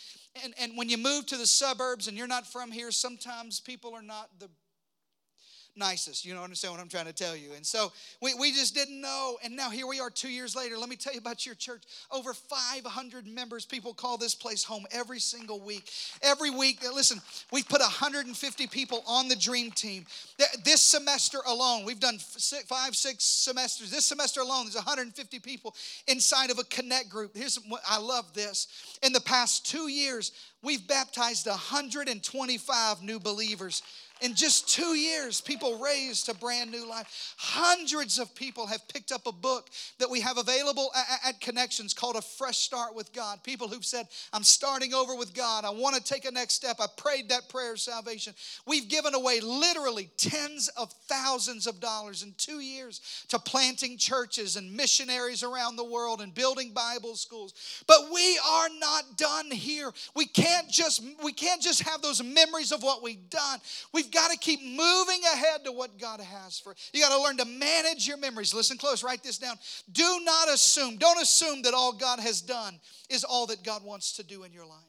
[0.43, 3.93] And, and when you move to the suburbs and you're not from here, sometimes people
[3.93, 4.49] are not the
[5.77, 6.25] nicest.
[6.25, 7.53] You know, understand what I'm trying to tell you.
[7.55, 9.37] And so we, we just didn't know.
[9.43, 10.77] And now here we are two years later.
[10.77, 11.83] Let me tell you about your church.
[12.11, 13.65] Over 500 members.
[13.65, 15.89] People call this place home every single week.
[16.21, 20.05] Every week, uh, listen, we've put 150 people on the dream team.
[20.63, 23.91] This semester alone, we've done five, six semesters.
[23.91, 25.75] This semester alone, there's 150 people
[26.07, 27.35] inside of a connect group.
[27.35, 28.67] Here's what I love this.
[29.03, 30.31] In the past two years,
[30.63, 33.81] we've baptized 125 new believers
[34.21, 37.35] in just two years, people raised a brand new life.
[37.37, 40.91] Hundreds of people have picked up a book that we have available
[41.23, 43.43] at, Connections called A Fresh Start with God.
[43.43, 45.65] People who've said, I'm starting over with God.
[45.65, 46.77] I want to take a next step.
[46.79, 48.33] I prayed that prayer of salvation.
[48.65, 54.55] We've given away literally tens of thousands of dollars in two years to planting churches
[54.55, 57.53] and missionaries around the world and building Bible schools.
[57.87, 59.91] But we are not done here.
[60.15, 63.59] We can't just we can't just have those memories of what we've done.
[63.93, 67.01] We've We've got to keep moving ahead to what God has for you.
[67.01, 68.53] got to learn to manage your memories.
[68.53, 69.57] Listen close, write this down.
[69.91, 74.13] Do not assume, don't assume that all God has done is all that God wants
[74.13, 74.86] to do in your life.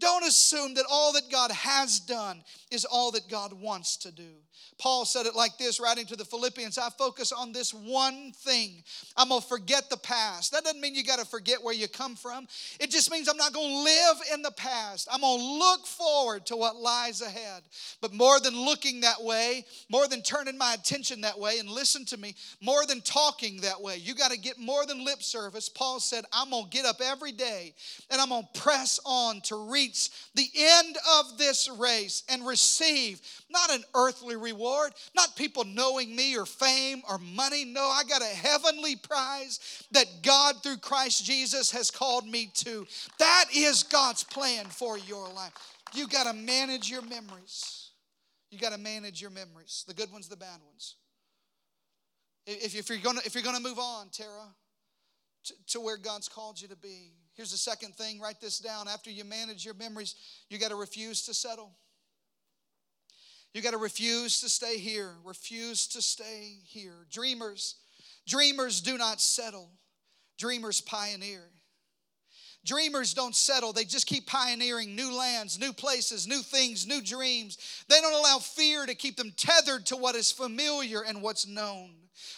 [0.00, 4.30] Don't assume that all that God has done is all that God wants to do.
[4.78, 8.84] Paul said it like this, writing to the Philippians I focus on this one thing.
[9.16, 10.52] I'm going to forget the past.
[10.52, 12.46] That doesn't mean you got to forget where you come from,
[12.78, 15.08] it just means I'm not going to live in the past.
[15.12, 17.62] I'm going to look forward to what lies ahead.
[18.00, 22.04] But more than looking that way, more than turning my attention that way, and listen
[22.06, 25.68] to me, more than talking that way, you got to get more than lip service.
[25.68, 27.74] Paul said, I'm going to get up every day
[28.10, 29.87] and I'm going to press on to reach
[30.34, 33.20] the end of this race and receive
[33.50, 37.64] not an earthly reward, not people knowing me or fame or money.
[37.64, 42.86] No, I got a heavenly prize that God through Christ Jesus has called me to.
[43.18, 45.52] That is God's plan for your life.
[45.94, 47.90] You got to manage your memories.
[48.50, 50.96] You got to manage your memories, the good ones, the bad ones.
[52.46, 54.54] If, if you're gonna move on, Terah,
[55.44, 57.12] to, to where God's called you to be.
[57.38, 58.18] Here's the second thing.
[58.20, 58.88] Write this down.
[58.88, 60.16] After you manage your memories,
[60.50, 61.70] you got to refuse to settle.
[63.54, 67.06] You got to refuse to stay here, refuse to stay here.
[67.12, 67.76] Dreamers,
[68.26, 69.70] dreamers do not settle,
[70.36, 71.44] dreamers pioneer.
[72.68, 73.72] Dreamers don't settle.
[73.72, 77.56] They just keep pioneering new lands, new places, new things, new dreams.
[77.88, 81.92] They don't allow fear to keep them tethered to what is familiar and what's known.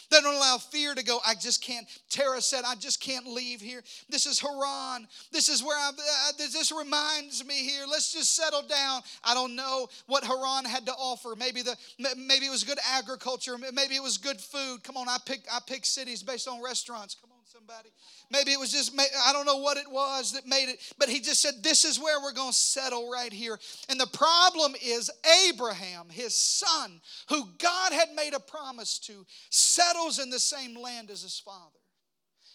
[0.09, 1.85] They don't allow fear to go, I just can't.
[2.11, 3.83] Terah said, I just can't leave here.
[4.09, 5.09] This is Haran.
[5.33, 7.83] This is where I, uh, this reminds me here.
[7.91, 9.03] Let's just settle down.
[9.25, 11.35] I don't know what Haran had to offer.
[11.37, 11.77] Maybe, the,
[12.17, 13.57] maybe it was good agriculture.
[13.59, 14.85] Maybe it was good food.
[14.85, 17.17] Come on, I pick, I pick cities based on restaurants.
[17.21, 17.89] Come somebody.
[18.31, 18.93] Maybe it was just,
[19.27, 21.99] I don't know what it was that made it, but he just said, This is
[21.99, 23.59] where we're going to settle right here.
[23.89, 25.11] And the problem is,
[25.49, 31.11] Abraham, his son, who God had made a promise to, settles in the same land
[31.11, 31.79] as his father.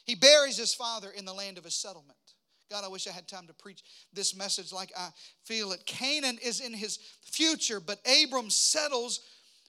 [0.05, 2.17] He buries his father in the land of his settlement.
[2.71, 5.09] God, I wish I had time to preach this message like I
[5.43, 5.85] feel it.
[5.85, 9.19] Canaan is in his future, but Abram settles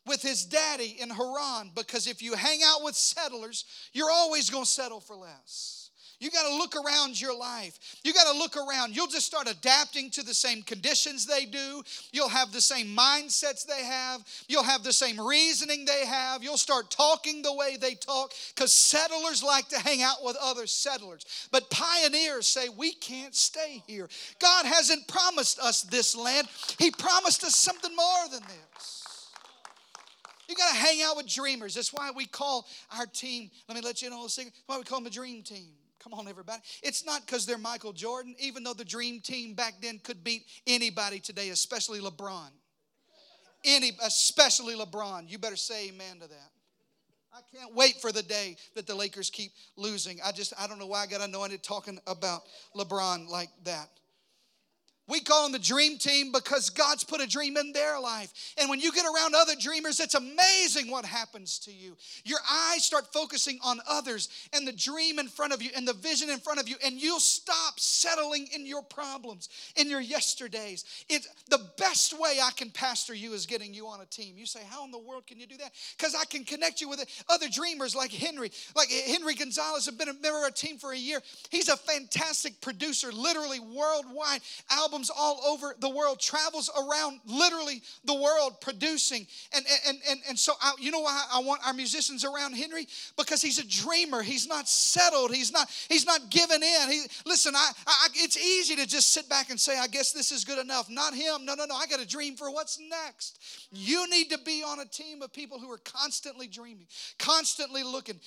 [0.07, 4.65] with his daddy in Haran because if you hang out with settlers, you're always going
[4.65, 5.77] to settle for less.
[6.19, 7.79] You got to look around your life.
[8.03, 8.97] You got to look around.
[8.97, 11.83] You'll just start adapting to the same conditions they do.
[12.11, 14.25] You'll have the same mindsets they have.
[14.49, 16.43] You'll have the same reasoning they have.
[16.43, 20.67] You'll start talking the way they talk because settlers like to hang out with other
[20.67, 21.49] settlers.
[21.53, 24.09] But pioneers say, We can't stay here.
[24.39, 29.06] God hasn't promised us this land, He promised us something more than this.
[30.49, 31.75] You got to hang out with dreamers.
[31.75, 34.79] That's why we call our team, let me let you know a little secret, why
[34.79, 35.73] we call them the dream team.
[35.99, 36.61] Come on, everybody.
[36.83, 40.45] It's not because they're Michael Jordan, even though the dream team back then could beat
[40.67, 42.51] anybody today, especially LeBron.
[43.65, 45.29] Any, especially LeBron.
[45.29, 46.51] You better say amen to that.
[47.33, 50.21] I can't wait for the day that the Lakers keep losing.
[50.25, 52.43] I just, I don't know why I got anointed talking about
[52.77, 53.89] LeBron like that.
[55.09, 58.55] We call them the dream team because God's put a dream in their life.
[58.59, 61.97] And when you get around other dreamers, it's amazing what happens to you.
[62.25, 65.93] Your eyes start focusing on others and the dream in front of you and the
[65.93, 70.85] vision in front of you, and you'll stop settling in your problems, in your yesterdays.
[71.09, 74.35] It's the best way I can pastor you is getting you on a team.
[74.37, 75.71] You say, How in the world can you do that?
[75.97, 78.51] Because I can connect you with other dreamers like Henry.
[78.75, 81.21] Like Henry Gonzalez, have been a member of our team for a year.
[81.51, 84.41] He's a fantastic producer, literally worldwide
[84.71, 89.27] album albums all over the world, travels around literally the world producing.
[89.55, 92.87] And, and, and, and so, I, you know why I want our musicians around Henry?
[93.19, 94.23] Because he's a dreamer.
[94.23, 95.35] He's not settled.
[95.35, 96.91] He's not, he's not given in.
[96.91, 100.33] He, listen, I, I, it's easy to just sit back and say, I guess this
[100.33, 100.89] is good enough.
[100.89, 101.45] Not him.
[101.45, 101.75] No, no, no.
[101.75, 103.39] I got a dream for what's next.
[103.71, 106.87] You need to be on a team of people who are constantly dreaming,
[107.19, 108.19] constantly looking.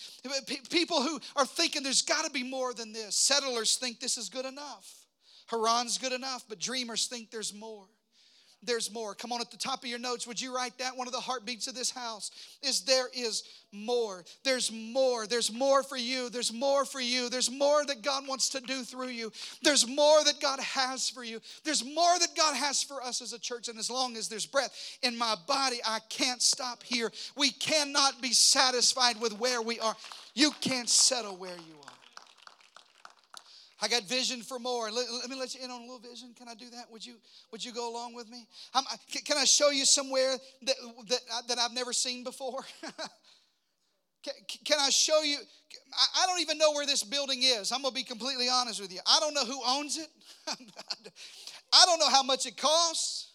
[0.69, 3.15] People who are thinking there's got to be more than this.
[3.15, 4.98] Settlers think this is good enough.
[5.49, 7.85] Haran's good enough, but dreamers think there's more.
[8.62, 9.15] There's more.
[9.15, 10.97] Come on, at the top of your notes, would you write that?
[10.97, 12.29] One of the heartbeats of this house
[12.62, 14.25] is there is more.
[14.43, 15.25] There's more.
[15.27, 16.29] There's more for you.
[16.29, 17.29] There's more for you.
[17.29, 19.31] There's more that God wants to do through you.
[19.63, 21.39] There's more that God has for you.
[21.63, 23.69] There's more that God has for us as a church.
[23.69, 27.12] And as long as there's breath in my body, I can't stop here.
[27.38, 29.95] We cannot be satisfied with where we are.
[30.33, 31.88] You can't settle where you are.
[33.81, 34.91] I got vision for more.
[34.91, 36.33] Let, let, me let you in on a little vision.
[36.37, 36.91] Can I do that?
[36.91, 37.15] Would you
[37.51, 38.45] Would you go along with me?
[38.73, 38.83] I'm,
[39.25, 40.75] can I show you somewhere that
[41.07, 42.61] that, that I've never seen before?
[44.23, 44.33] can,
[44.65, 45.37] can, I show you?
[45.93, 47.71] I, I don't even know where this building is.
[47.71, 48.99] I'm gonna be completely honest with you.
[49.05, 50.09] I don't know who owns it.
[51.73, 53.28] I don't know how much it costs.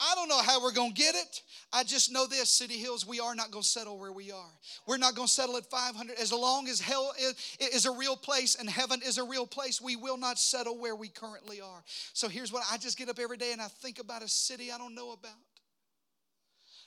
[0.00, 1.42] I don't know how we're going to get it.
[1.72, 4.50] I just know this City Hills, we are not going to settle where we are.
[4.86, 6.18] We're not going to settle at 500.
[6.18, 9.80] As long as hell is, is, a real place and heaven is a real place,
[9.80, 11.82] we will not settle where we currently are.
[12.12, 14.72] So here's what I just get up every day and I think about a city
[14.72, 15.32] I don't know about.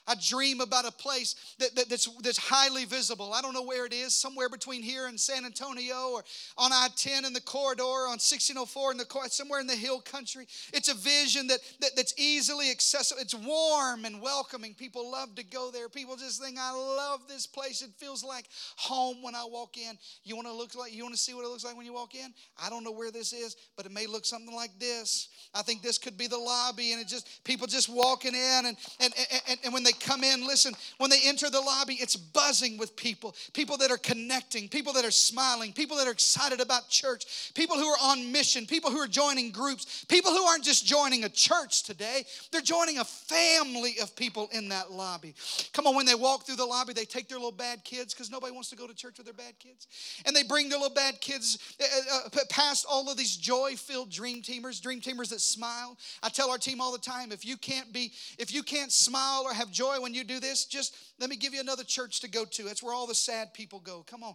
[0.06, 3.32] I dream about a place that, that, that's, that's highly visible.
[3.32, 6.24] I don't know where it is, somewhere between here and San Antonio or
[6.56, 10.00] on I 10 in the corridor, on 1604 in the corridor, somewhere in the hill
[10.00, 10.46] country.
[10.72, 13.20] It's a vision that, that, that's easily accessible.
[13.20, 14.74] It's warm and welcoming.
[14.74, 15.88] People love to go there.
[15.88, 17.82] People just think, I love this place.
[17.82, 19.98] It feels like home when I walk in.
[20.24, 21.94] You want to look like, you want to see what it looks like when you
[21.94, 22.32] walk in?
[22.62, 25.28] I don't know where this is, but it may look something like this.
[25.54, 28.76] I think this could be the lobby, and it just people just walking in, and
[29.00, 29.14] and,
[29.48, 32.96] and, and when they come in, listen, when they enter the lobby, it's buzzing with
[32.96, 37.52] people, people that are connecting, people that are smiling, people that are excited about church,
[37.54, 41.24] people who are on mission, people who are joining groups, people who aren't just joining
[41.24, 45.34] a church today, they're joining a family of people in that lobby.
[45.72, 48.30] Come on, when they walk through the lobby, they take their little bad kids because
[48.30, 49.86] nobody wants to go to church with their bad kids,
[50.26, 54.42] and they bring their little bad kids uh, uh, past all of these joy-filled dream
[54.42, 55.96] teamers, dream teamers that smile.
[56.22, 59.42] I tell our team all the time, if you can't be, if you can't smile
[59.44, 62.28] or have joy when you do this, just let me give you another church to
[62.28, 62.64] go to.
[62.64, 64.04] That's where all the sad people go.
[64.06, 64.34] Come on.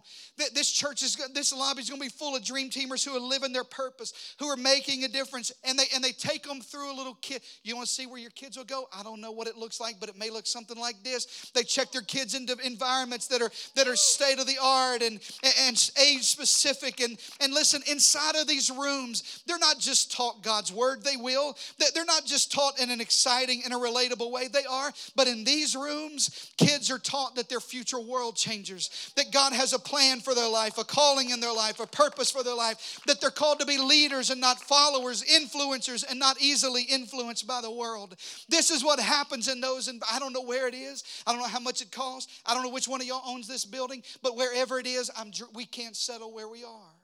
[0.52, 3.20] This church is this lobby is going to be full of dream teamers who are
[3.20, 6.92] living their purpose, who are making a difference, and they and they take them through
[6.92, 7.42] a little kid.
[7.62, 8.88] You want to see where your kids will go?
[8.92, 11.50] I don't know what it looks like, but it may look something like this.
[11.54, 15.20] They check their kids into environments that are that are state of the art and
[15.60, 17.00] and age specific.
[17.00, 21.04] And and listen, inside of these rooms, they're not just taught God's word.
[21.04, 21.56] They will.
[21.94, 24.48] They're not just taught in an exciting and a relatable way.
[24.48, 29.12] They are, but in these rooms, kids kids are taught that they're future world changers,
[29.16, 32.30] that God has a plan for their life, a calling in their life, a purpose
[32.30, 36.40] for their life, that they're called to be leaders and not followers, influencers, and not
[36.40, 38.16] easily influenced by the world.
[38.48, 41.04] This is what happens in those, and I don't know where it is.
[41.26, 42.40] I don't know how much it costs.
[42.44, 45.30] I don't know which one of y'all owns this building, but wherever it is, I'm,
[45.54, 46.94] we can't settle where we are.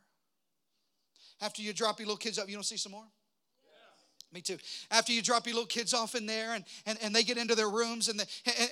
[1.41, 3.07] After you drop your little kids up, you don't see some more?
[4.31, 4.59] Me too.
[4.91, 7.55] After you drop your little kids off in there and, and, and they get into
[7.55, 8.25] their rooms and, they,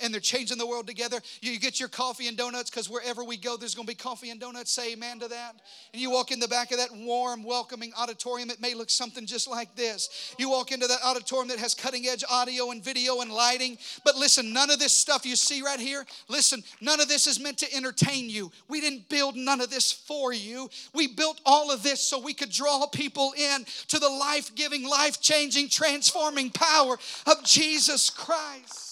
[0.03, 3.37] and they're changing the world together, you get your coffee and donuts because wherever we
[3.37, 4.71] go, there's going to be coffee and donuts.
[4.71, 5.55] Say amen to that.
[5.93, 8.51] And you walk in the back of that warm, welcoming auditorium.
[8.51, 10.35] It may look something just like this.
[10.37, 13.79] You walk into that auditorium that has cutting edge audio and video and lighting.
[14.05, 17.39] But listen, none of this stuff you see right here, listen, none of this is
[17.39, 18.51] meant to entertain you.
[18.67, 20.69] We didn't build none of this for you.
[20.93, 24.87] We built all of this so we could draw people in to the life giving,
[24.87, 28.86] life changing changing, transforming power of Jesus Christ.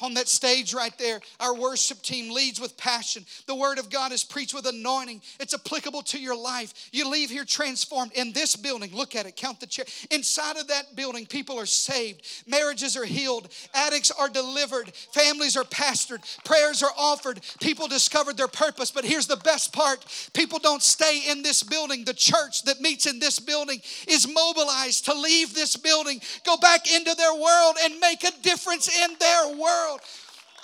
[0.00, 1.20] On that stage right there.
[1.40, 3.24] Our worship team leads with passion.
[3.46, 5.22] The Word of God is preached with anointing.
[5.40, 6.88] It's applicable to your life.
[6.92, 8.12] You leave here transformed.
[8.12, 9.84] In this building, look at it, count the chair.
[10.10, 15.64] Inside of that building, people are saved, marriages are healed, addicts are delivered, families are
[15.64, 18.90] pastored, prayers are offered, people discovered their purpose.
[18.90, 22.04] But here's the best part people don't stay in this building.
[22.04, 26.92] The church that meets in this building is mobilized to leave this building, go back
[26.92, 29.87] into their world, and make a difference in their world.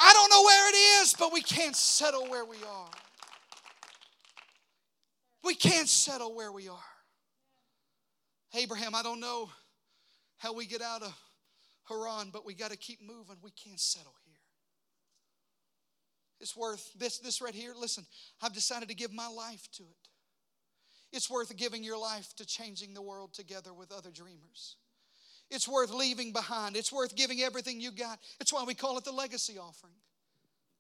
[0.01, 2.91] I don't know where it is, but we can't settle where we are.
[5.45, 6.79] We can't settle where we are.
[8.55, 9.51] Abraham, I don't know
[10.39, 11.15] how we get out of
[11.89, 13.37] Haran, but we got to keep moving.
[13.43, 14.35] We can't settle here.
[16.41, 17.75] It's worth this this right here.
[17.79, 18.05] Listen,
[18.43, 20.09] I've decided to give my life to it.
[21.13, 24.77] It's worth giving your life to changing the world together with other dreamers.
[25.51, 26.77] It's worth leaving behind.
[26.77, 28.19] It's worth giving everything you got.
[28.41, 29.95] It's why we call it the legacy offering,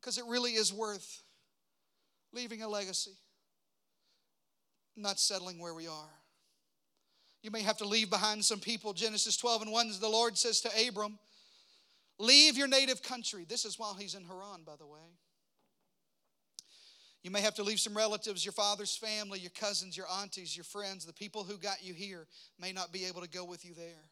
[0.00, 1.22] because it really is worth
[2.32, 3.16] leaving a legacy,
[4.96, 6.10] not settling where we are.
[7.42, 8.94] You may have to leave behind some people.
[8.94, 11.18] Genesis 12 and 1, the Lord says to Abram,
[12.18, 13.44] Leave your native country.
[13.46, 15.18] This is while he's in Haran, by the way.
[17.22, 20.64] You may have to leave some relatives, your father's family, your cousins, your aunties, your
[20.64, 22.26] friends, the people who got you here
[22.60, 24.04] may not be able to go with you there.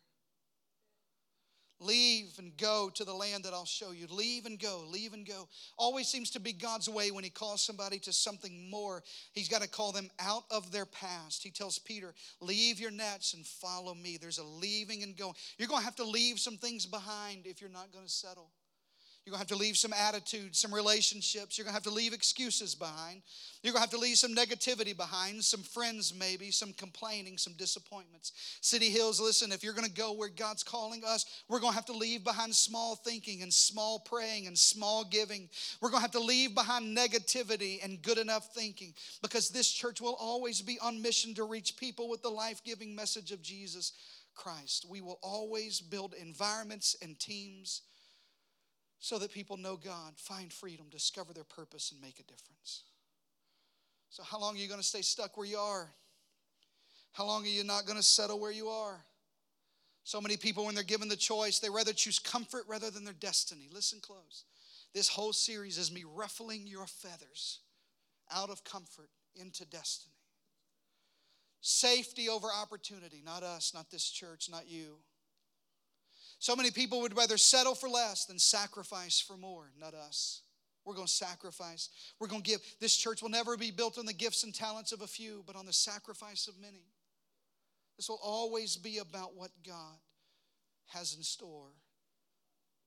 [1.82, 4.06] Leave and go to the land that I'll show you.
[4.08, 5.48] Leave and go, leave and go.
[5.76, 9.02] Always seems to be God's way when He calls somebody to something more.
[9.32, 11.42] He's got to call them out of their past.
[11.42, 14.16] He tells Peter, Leave your nets and follow me.
[14.16, 15.34] There's a leaving and going.
[15.58, 18.50] You're going to have to leave some things behind if you're not going to settle.
[19.24, 21.56] You're going to have to leave some attitudes, some relationships.
[21.56, 23.22] You're going to have to leave excuses behind.
[23.62, 27.52] You're going to have to leave some negativity behind, some friends, maybe, some complaining, some
[27.52, 28.32] disappointments.
[28.60, 31.76] City Hills, listen, if you're going to go where God's calling us, we're going to
[31.76, 35.48] have to leave behind small thinking and small praying and small giving.
[35.80, 40.00] We're going to have to leave behind negativity and good enough thinking because this church
[40.00, 43.92] will always be on mission to reach people with the life giving message of Jesus
[44.34, 44.84] Christ.
[44.90, 47.82] We will always build environments and teams
[49.02, 52.84] so that people know God, find freedom, discover their purpose, and make a difference.
[54.10, 55.90] So, how long are you going to stay stuck where you are?
[57.10, 59.04] How long are you not going to settle where you are?
[60.04, 63.12] So many people, when they're given the choice, they rather choose comfort rather than their
[63.12, 63.68] destiny.
[63.72, 64.44] Listen close.
[64.94, 67.58] This whole series is me ruffling your feathers
[68.32, 70.14] out of comfort into destiny.
[71.60, 74.98] Safety over opportunity, not us, not this church, not you.
[76.42, 80.42] So many people would rather settle for less than sacrifice for more, not us.
[80.84, 81.88] We're going to sacrifice.
[82.18, 82.60] We're going to give.
[82.80, 85.54] This church will never be built on the gifts and talents of a few, but
[85.54, 86.82] on the sacrifice of many.
[87.96, 89.94] This will always be about what God
[90.86, 91.70] has in store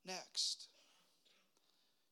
[0.04, 0.68] next.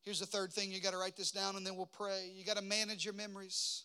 [0.01, 2.33] Here's the third thing you got to write this down and then we'll pray.
[2.35, 3.85] You got to manage your memories.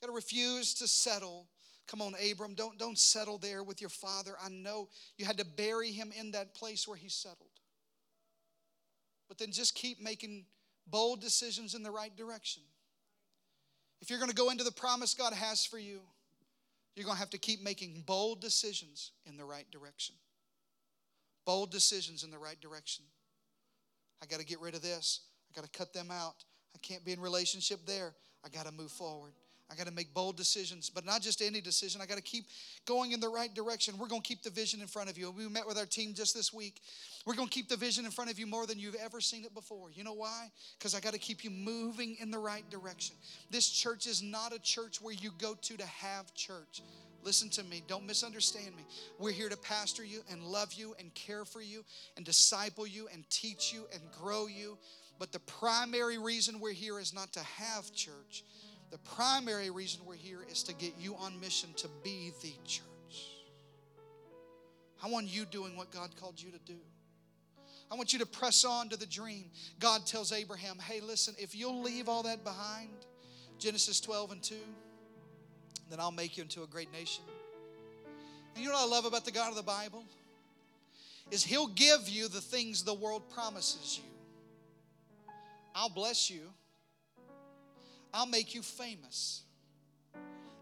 [0.00, 1.46] You got to refuse to settle
[1.86, 4.32] Come on, Abram, don't, don't settle there with your father.
[4.44, 7.50] I know you had to bury him in that place where he settled.
[9.28, 10.46] But then just keep making
[10.86, 12.62] bold decisions in the right direction.
[14.00, 16.00] If you're going to go into the promise God has for you,
[16.94, 20.14] you're going to have to keep making bold decisions in the right direction.
[21.44, 23.04] Bold decisions in the right direction.
[24.22, 25.20] I got to get rid of this.
[25.50, 26.44] I got to cut them out.
[26.74, 28.14] I can't be in relationship there.
[28.44, 29.32] I got to move forward.
[29.70, 32.00] I got to make bold decisions, but not just any decision.
[32.00, 32.44] I got to keep
[32.86, 33.98] going in the right direction.
[33.98, 35.30] We're going to keep the vision in front of you.
[35.32, 36.80] We met with our team just this week.
[37.26, 39.44] We're going to keep the vision in front of you more than you've ever seen
[39.44, 39.90] it before.
[39.92, 40.50] You know why?
[40.78, 43.16] Because I got to keep you moving in the right direction.
[43.50, 46.82] This church is not a church where you go to to have church.
[47.24, 47.82] Listen to me.
[47.88, 48.84] Don't misunderstand me.
[49.18, 51.84] We're here to pastor you and love you and care for you
[52.16, 54.78] and disciple you and teach you and grow you.
[55.18, 58.44] But the primary reason we're here is not to have church
[58.90, 62.84] the primary reason we're here is to get you on mission to be the church.
[65.02, 66.78] I want you doing what God called you to do.
[67.90, 69.50] I want you to press on to the dream.
[69.78, 72.90] God tells Abraham, hey, listen, if you'll leave all that behind,
[73.58, 74.54] Genesis 12 and 2,
[75.90, 77.22] then I'll make you into a great nation.
[78.54, 80.04] And you know what I love about the God of the Bible?
[81.30, 85.32] Is He'll give you the things the world promises you.
[85.74, 86.40] I'll bless you
[88.16, 89.42] I'll make you famous.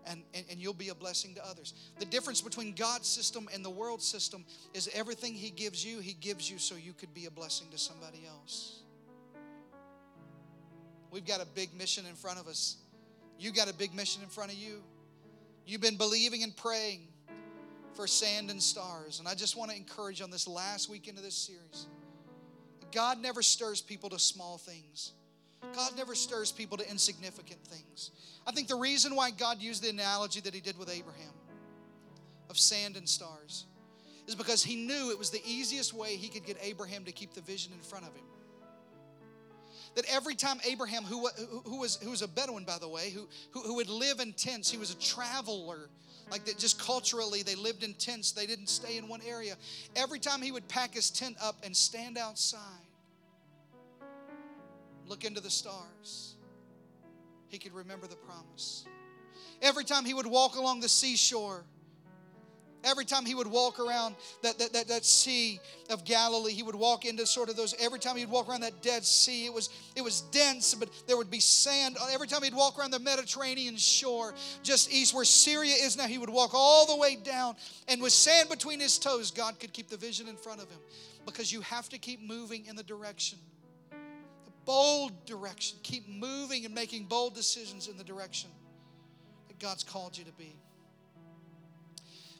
[0.06, 1.72] And, and, and, you'll be a blessing to others.
[1.98, 4.44] The difference between God's system and the world system
[4.74, 7.78] is everything He gives you, He gives you so you could be a blessing to
[7.78, 8.80] somebody else.
[11.10, 12.76] We've got a big mission in front of us.
[13.38, 14.82] You got a big mission in front of you.
[15.64, 17.08] You've been believing and praying
[17.94, 19.20] for sand and stars.
[19.20, 21.86] And I just want to encourage on this last weekend of this series
[22.92, 25.12] God never stirs people to small things.
[25.74, 28.10] God never stirs people to insignificant things.
[28.46, 31.32] I think the reason why God used the analogy that He did with Abraham
[32.50, 33.66] of sand and stars
[34.26, 37.34] is because He knew it was the easiest way He could get Abraham to keep
[37.34, 38.24] the vision in front of him.
[39.94, 41.28] That every time Abraham, who,
[41.64, 44.32] who, was, who was a Bedouin, by the way, who, who, who would live in
[44.32, 45.88] tents, he was a traveler
[46.30, 49.56] like that just culturally they lived in tents they didn't stay in one area
[49.94, 52.60] every time he would pack his tent up and stand outside
[55.06, 56.36] look into the stars
[57.48, 58.84] he could remember the promise
[59.62, 61.64] every time he would walk along the seashore
[62.84, 66.74] Every time he would walk around that, that, that, that sea of Galilee, he would
[66.74, 69.70] walk into sort of those, every time he'd walk around that Dead Sea, it was,
[69.96, 71.96] it was dense, but there would be sand.
[72.12, 76.18] Every time he'd walk around the Mediterranean shore, just east where Syria is now, he
[76.18, 77.56] would walk all the way down.
[77.88, 80.78] And with sand between his toes, God could keep the vision in front of him
[81.24, 83.38] because you have to keep moving in the direction
[84.64, 85.78] bold direction.
[85.82, 88.50] Keep moving and making bold decisions in the direction
[89.48, 90.56] that God's called you to be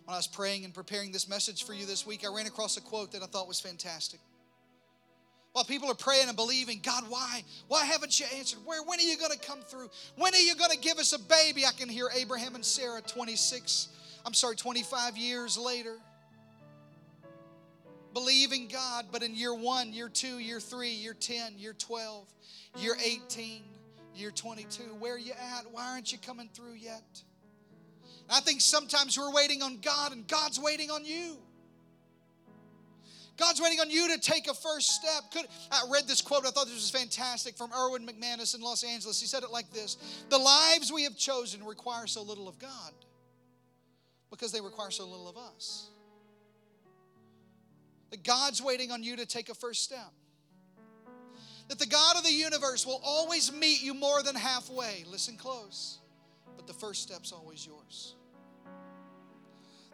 [0.04, 2.76] when I was praying and preparing this message for you this week, I ran across
[2.76, 4.20] a quote that I thought was fantastic.
[5.52, 7.42] While people are praying and believing, God, why?
[7.68, 8.58] Why haven't you answered?
[8.64, 8.82] Where?
[8.82, 9.88] When are you going to come through?
[10.16, 11.64] When are you going to give us a baby?
[11.64, 13.88] I can hear Abraham and Sarah 26,
[14.26, 15.96] I'm sorry, 25 years later.
[18.14, 22.26] Believing God, but in year one, year two, year three, year 10, year 12,
[22.78, 23.64] year 18,
[24.14, 25.64] year 22, where are you at?
[25.72, 27.02] Why aren't you coming through yet?
[28.30, 31.36] I think sometimes we're waiting on God and God's waiting on you.
[33.36, 35.32] God's waiting on you to take a first step.
[35.32, 38.84] Could, I read this quote, I thought this was fantastic from Erwin McManus in Los
[38.84, 39.20] Angeles.
[39.20, 39.96] He said it like this
[40.30, 42.92] The lives we have chosen require so little of God
[44.30, 45.90] because they require so little of us.
[48.14, 50.12] That God's waiting on you to take a first step.
[51.66, 55.04] That the God of the universe will always meet you more than halfway.
[55.10, 55.98] Listen close
[56.64, 58.14] but the first step's always yours.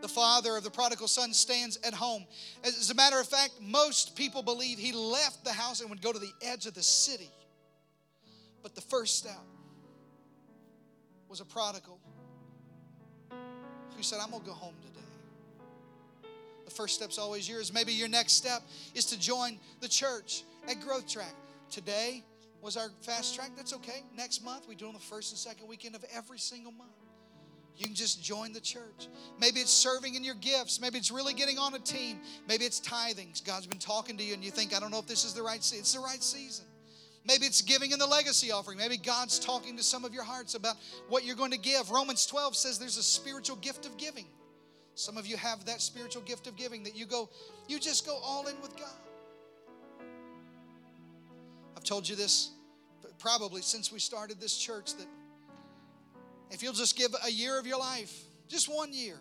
[0.01, 2.27] The father of the prodigal son stands at home.
[2.65, 6.13] As a matter of fact, most people believe he left the house and would go
[6.13, 7.31] to the edge of the city.
[8.63, 9.41] But the first step
[11.29, 11.99] was a prodigal
[13.97, 15.10] who said, I'm going to go home today.
[16.71, 17.75] The first step's always yours.
[17.75, 18.63] Maybe your next step
[18.95, 21.35] is to join the church at Growth Track.
[21.69, 22.25] Today,
[22.63, 23.51] was our fast track.
[23.57, 24.05] That's okay.
[24.17, 26.91] Next month, we do on the first and second weekend of every single month.
[27.77, 29.09] You can just join the church.
[29.41, 30.81] Maybe it's serving in your gifts.
[30.81, 32.21] Maybe it's really getting on a team.
[32.47, 33.33] Maybe it's tithing.
[33.47, 35.43] God's been talking to you and you think, I don't know if this is the
[35.43, 35.81] right season.
[35.81, 36.67] It's the right season.
[37.25, 38.77] Maybe it's giving in the legacy offering.
[38.79, 40.77] Maybe God's talking to some of your hearts about
[41.09, 41.91] what you're going to give.
[41.91, 44.27] Romans 12 says there's a spiritual gift of giving.
[44.95, 47.29] Some of you have that spiritual gift of giving that you go,
[47.69, 48.89] you just go all in with God.
[51.77, 52.51] I've told you this
[53.19, 55.07] probably since we started this church that
[56.51, 58.13] if you'll just give a year of your life,
[58.49, 59.17] just one year,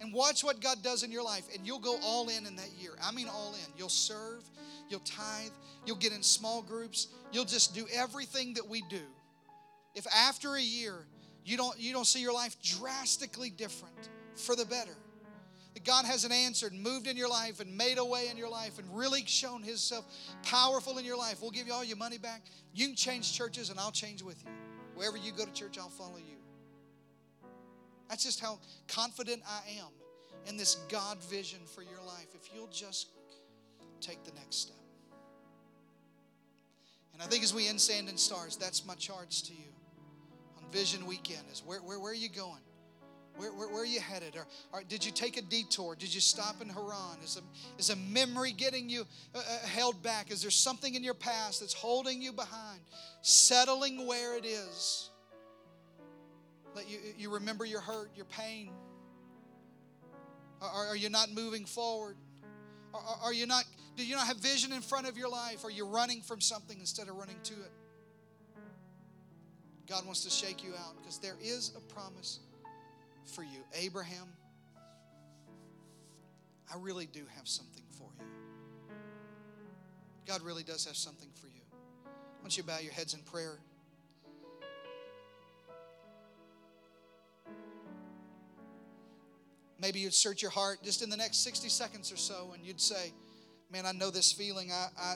[0.00, 2.70] and watch what God does in your life, and you'll go all in in that
[2.78, 2.92] year.
[3.02, 3.72] I mean, all in.
[3.76, 4.42] You'll serve,
[4.88, 5.50] you'll tithe,
[5.84, 9.02] you'll get in small groups, you'll just do everything that we do.
[9.94, 11.06] If after a year
[11.48, 14.94] you don't you don't see your life drastically different for the better,
[15.74, 18.78] that God hasn't answered, moved in your life, and made a way in your life,
[18.78, 20.04] and really shown Himself
[20.42, 22.42] powerful in your life, we'll give you all your money back.
[22.74, 24.50] You can change churches, and I'll change with you.
[24.94, 26.36] Wherever you go to church, I'll follow you.
[28.10, 29.88] That's just how confident I am
[30.46, 32.28] in this God vision for your life.
[32.34, 33.08] If you'll just
[34.00, 34.76] take the next step.
[37.14, 39.77] And I think as we end Sand and Stars, that's my charge to you
[40.72, 42.60] Vision Weekend is where, where, where are you going?
[43.36, 44.34] Where, where, where, are you headed?
[44.36, 45.94] Or, or, did you take a detour?
[45.94, 47.18] Did you stop in Haran?
[47.22, 50.32] Is a, is a memory getting you uh, uh, held back?
[50.32, 52.80] Is there something in your past that's holding you behind?
[53.22, 55.10] Settling where it is.
[56.74, 58.72] Let you, you remember your hurt, your pain.
[60.60, 62.16] Are, are you not moving forward?
[62.92, 63.64] Are, are you not,
[63.96, 65.64] do you not have vision in front of your life?
[65.64, 67.70] Are you running from something instead of running to it?
[69.88, 72.40] God wants to shake you out because there is a promise
[73.24, 73.60] for you.
[73.74, 74.28] Abraham,
[76.72, 78.24] I really do have something for you.
[80.26, 81.62] God really does have something for you.
[82.04, 83.58] I want you bow your heads in prayer.
[89.80, 92.80] Maybe you'd search your heart just in the next 60 seconds or so and you'd
[92.80, 93.12] say,
[93.70, 94.72] Man, I know this feeling.
[94.72, 95.14] I, I,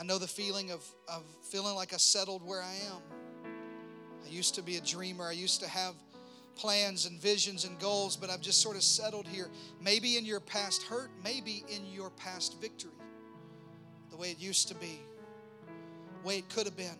[0.00, 3.02] I know the feeling of, of feeling like I settled where I am.
[4.24, 5.28] I used to be a dreamer.
[5.28, 5.94] I used to have
[6.56, 9.50] plans and visions and goals, but I've just sort of settled here.
[9.78, 12.92] Maybe in your past hurt, maybe in your past victory,
[14.10, 15.00] the way it used to be,
[16.22, 16.96] the way it could have been.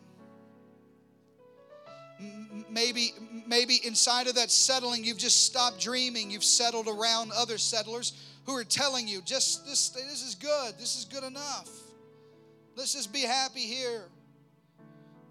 [2.68, 3.12] Maybe,
[3.46, 6.30] maybe inside of that settling, you've just stopped dreaming.
[6.30, 8.12] You've settled around other settlers
[8.44, 10.74] who are telling you, just this, this is good.
[10.78, 11.70] This is good enough.
[12.76, 14.04] Let's just be happy here.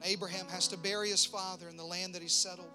[0.03, 2.71] Abraham has to bury his father in the land that he settled.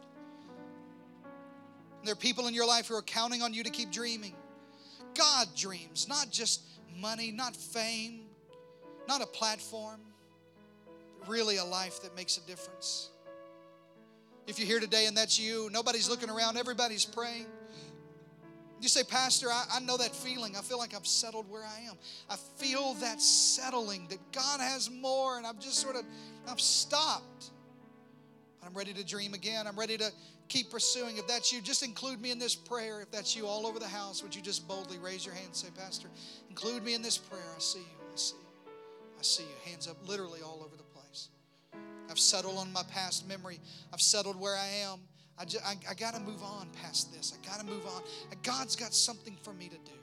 [1.98, 4.34] And there are people in your life who are counting on you to keep dreaming.
[5.14, 6.62] God dreams, not just
[6.98, 8.22] money, not fame,
[9.08, 10.00] not a platform,
[11.18, 13.10] but really a life that makes a difference.
[14.46, 17.46] If you're here today and that's you, nobody's looking around, everybody's praying.
[18.80, 20.56] You say, Pastor, I, I, know that feeling.
[20.56, 21.94] I feel like I've settled where I am.
[22.28, 26.02] I feel that settling, that God has more, and I've just sort of,
[26.48, 27.50] I've stopped.
[28.64, 29.66] I'm ready to dream again.
[29.66, 30.10] I'm ready to
[30.48, 31.16] keep pursuing.
[31.16, 33.00] If that's you, just include me in this prayer.
[33.00, 35.56] If that's you all over the house, would you just boldly raise your hand and
[35.56, 36.08] say, Pastor,
[36.48, 37.42] include me in this prayer.
[37.54, 37.84] I see you.
[38.12, 38.72] I see you.
[39.18, 39.70] I see you.
[39.70, 41.28] Hands up literally all over the place.
[42.10, 43.60] I've settled on my past memory.
[43.92, 45.00] I've settled where I am.
[45.38, 47.36] I, just, I, I got to move on past this.
[47.36, 48.02] I got to move on.
[48.42, 49.98] God's got something for me to do.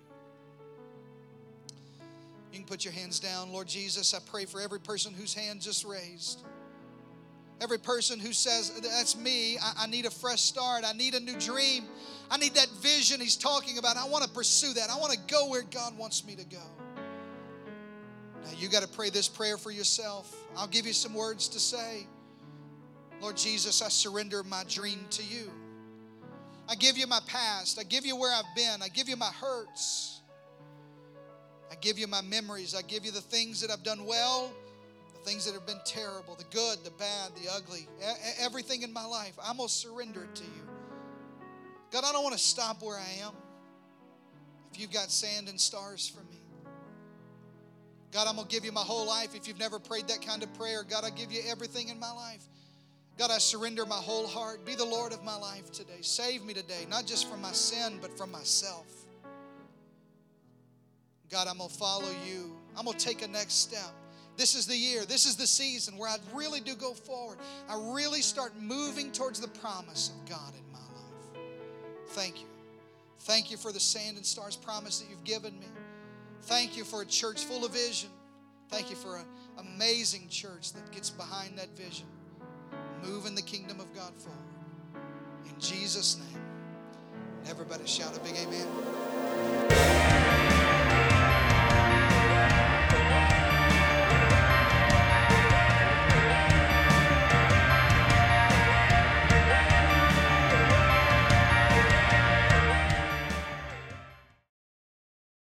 [2.51, 3.51] You can put your hands down.
[3.51, 6.43] Lord Jesus, I pray for every person whose hand just raised.
[7.61, 11.19] Every person who says, That's me, I, I, need a fresh start, I need a
[11.19, 11.85] new dream,
[12.29, 13.97] I need that vision he's talking about.
[13.97, 14.89] I want to pursue that.
[14.89, 16.57] I want to go where God wants me to go.
[18.43, 20.35] Now, you got to pray this prayer for yourself.
[20.57, 22.07] I'll give you some words to say.
[23.21, 25.51] Lord Jesus, I surrender my dream to you.
[26.67, 27.79] I give you my past.
[27.79, 28.81] I give you where I've been.
[28.81, 30.21] I give you my hurts.
[31.71, 32.75] I give you my memories.
[32.75, 34.51] I give you the things that I've done well
[35.21, 37.87] the things that have been terrible, the good, the bad, the ugly,
[38.39, 39.33] everything in my life.
[39.43, 40.67] I'm going to surrender it to you.
[41.91, 43.33] God, I don't want to stop where I am.
[44.73, 46.39] If you've got sand and stars for me,
[48.11, 49.35] God, I'm going to give you my whole life.
[49.35, 52.11] If you've never prayed that kind of prayer, God, I give you everything in my
[52.11, 52.43] life.
[53.21, 54.65] God, I surrender my whole heart.
[54.65, 55.99] Be the Lord of my life today.
[56.01, 58.87] Save me today, not just from my sin, but from myself.
[61.29, 62.57] God, I'm going to follow you.
[62.75, 63.91] I'm going to take a next step.
[64.37, 67.37] This is the year, this is the season where I really do go forward.
[67.69, 71.43] I really start moving towards the promise of God in my life.
[72.07, 72.47] Thank you.
[73.19, 75.67] Thank you for the sand and stars promise that you've given me.
[76.41, 78.09] Thank you for a church full of vision.
[78.69, 79.25] Thank you for an
[79.59, 82.07] amazing church that gets behind that vision,
[83.03, 84.39] moving the kingdom of God forward.
[85.45, 86.41] In Jesus' name.
[87.49, 88.67] Everybody shout a big amen.